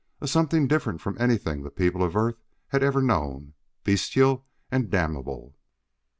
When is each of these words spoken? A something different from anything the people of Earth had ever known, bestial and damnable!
A 0.19 0.27
something 0.27 0.67
different 0.67 0.99
from 0.99 1.15
anything 1.19 1.61
the 1.61 1.69
people 1.69 2.01
of 2.01 2.15
Earth 2.15 2.41
had 2.69 2.81
ever 2.81 3.03
known, 3.03 3.53
bestial 3.83 4.47
and 4.71 4.89
damnable! 4.89 5.53